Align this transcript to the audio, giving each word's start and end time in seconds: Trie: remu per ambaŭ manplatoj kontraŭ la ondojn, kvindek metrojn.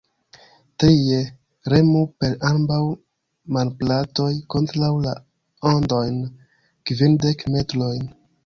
Trie: 0.83 1.17
remu 1.73 1.99
per 2.23 2.31
ambaŭ 2.49 2.79
manplatoj 3.57 4.31
kontraŭ 4.55 4.91
la 5.07 5.15
ondojn, 5.75 6.19
kvindek 6.93 7.47
metrojn. 7.59 8.07